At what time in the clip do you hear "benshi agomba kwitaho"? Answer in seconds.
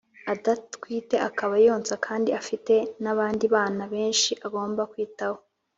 3.93-5.39